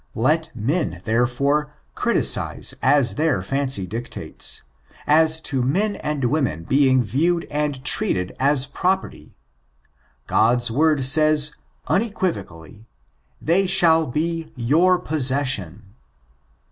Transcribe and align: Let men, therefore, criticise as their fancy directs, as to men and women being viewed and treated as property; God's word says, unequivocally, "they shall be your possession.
Let 0.15 0.49
men, 0.55 0.99
therefore, 1.05 1.75
criticise 1.93 2.73
as 2.81 3.13
their 3.13 3.43
fancy 3.43 3.85
directs, 3.85 4.63
as 5.05 5.39
to 5.41 5.61
men 5.61 5.97
and 5.97 6.23
women 6.23 6.63
being 6.63 7.03
viewed 7.03 7.45
and 7.51 7.85
treated 7.85 8.35
as 8.39 8.65
property; 8.65 9.35
God's 10.25 10.71
word 10.71 11.03
says, 11.05 11.53
unequivocally, 11.85 12.87
"they 13.39 13.67
shall 13.67 14.07
be 14.07 14.51
your 14.57 14.97
possession. 14.97 15.93